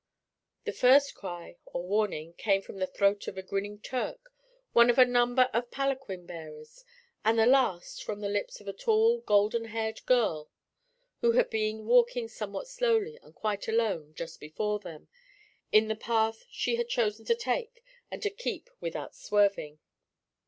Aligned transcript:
The 0.63 0.71
first 0.71 1.13
cry, 1.13 1.57
or 1.63 1.83
warning, 1.85 2.33
came 2.33 2.63
from 2.63 2.77
the 2.79 2.87
throat 2.87 3.27
of 3.27 3.37
a 3.37 3.43
grinning 3.43 3.77
Turk, 3.77 4.33
one 4.73 4.89
of 4.89 4.97
a 4.97 5.05
number 5.05 5.47
of 5.53 5.69
palanquin 5.69 6.25
bearers, 6.25 6.83
and 7.23 7.37
the 7.37 7.45
last 7.45 8.03
from 8.03 8.19
the 8.19 8.27
lips 8.27 8.59
of 8.59 8.67
a 8.67 8.73
tall 8.73 9.19
golden 9.19 9.65
haired 9.65 10.03
girl 10.07 10.49
who 11.19 11.33
had 11.33 11.51
been 11.51 11.85
walking 11.85 12.27
somewhat 12.27 12.67
slowly, 12.67 13.19
and 13.21 13.35
quite 13.35 13.67
alone, 13.67 14.15
just 14.15 14.39
before 14.39 14.79
them, 14.79 15.07
in 15.71 15.87
the 15.87 15.95
path 15.95 16.45
she 16.49 16.77
had 16.77 16.89
chosen 16.89 17.23
to 17.25 17.35
take 17.35 17.83
and 18.09 18.23
to 18.23 18.31
keep 18.31 18.71
without 18.79 19.13
swerving. 19.15 19.77